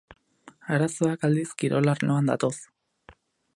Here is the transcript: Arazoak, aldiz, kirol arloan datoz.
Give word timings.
Arazoak, 0.77 1.27
aldiz, 1.29 1.45
kirol 1.63 1.93
arloan 1.93 2.35
datoz. 2.35 2.53